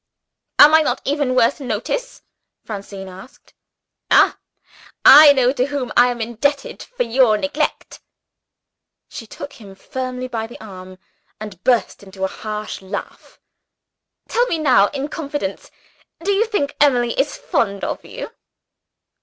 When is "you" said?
16.31-16.45, 18.03-18.31